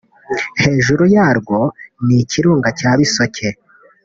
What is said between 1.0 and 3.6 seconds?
yarwo ni ikirunga cya Bisoke